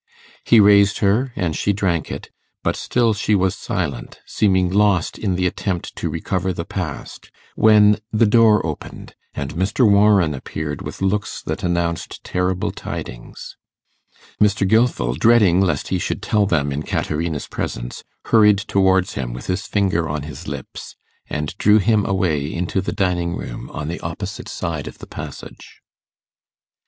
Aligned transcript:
He 0.43 0.59
raised 0.59 0.97
her, 0.97 1.31
and 1.35 1.55
she 1.55 1.73
drank 1.73 2.09
it; 2.11 2.31
but 2.63 2.75
still 2.75 3.13
she 3.13 3.35
was 3.35 3.53
silent, 3.53 4.19
seeming 4.25 4.67
lost 4.71 5.19
in 5.19 5.35
the 5.35 5.45
attempt 5.45 5.95
to 5.97 6.09
recover 6.09 6.51
the 6.51 6.65
past, 6.65 7.29
when 7.53 7.99
the 8.11 8.25
door 8.25 8.65
opened, 8.65 9.13
and 9.35 9.53
Mr. 9.53 9.87
Warren 9.87 10.33
appeared 10.33 10.81
with 10.81 11.03
looks 11.03 11.43
that 11.43 11.61
announced 11.61 12.23
terrible 12.23 12.71
tidings. 12.71 13.55
Mr. 14.41 14.67
Gilfil, 14.67 15.13
dreading 15.19 15.61
lest 15.61 15.89
he 15.89 15.99
should 15.99 16.23
tell 16.23 16.47
them 16.47 16.71
in 16.71 16.81
Caterina's 16.81 17.45
presence, 17.45 18.03
hurried 18.25 18.57
towards 18.57 19.13
him 19.13 19.33
with 19.33 19.45
his 19.45 19.67
finger 19.67 20.09
on 20.09 20.23
his 20.23 20.47
lips, 20.47 20.95
and 21.29 21.55
drew 21.59 21.77
him 21.77 22.07
away 22.07 22.51
into 22.51 22.81
the 22.81 22.91
dining 22.91 23.35
room 23.35 23.69
on 23.69 23.87
the 23.87 23.99
opposite 23.99 24.49
side 24.49 24.87
of 24.87 24.97
the 24.97 25.05
passage. 25.05 25.81